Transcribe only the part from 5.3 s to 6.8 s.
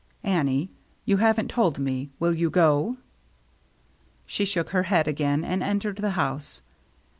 and entered the house.